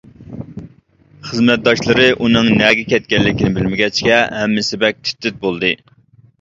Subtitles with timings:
[1.31, 5.75] خىزمەتداشلىرى ئۇنىڭ نەگە كەتكەنلىكىنى بىلمىگەچكە، ھەممىسى بەك تىت-تىت بولدى.